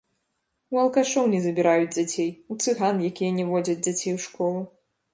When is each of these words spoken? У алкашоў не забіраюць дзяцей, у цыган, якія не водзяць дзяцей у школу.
У 0.75 0.79
алкашоў 0.83 1.25
не 1.33 1.41
забіраюць 1.45 1.93
дзяцей, 1.97 2.29
у 2.55 2.59
цыган, 2.65 3.05
якія 3.13 3.39
не 3.39 3.49
водзяць 3.55 3.81
дзяцей 3.85 4.11
у 4.19 4.29
школу. 4.29 4.69